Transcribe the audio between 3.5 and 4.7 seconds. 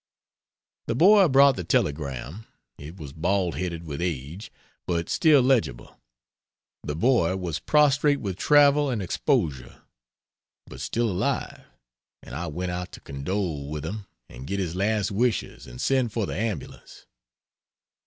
headed with age,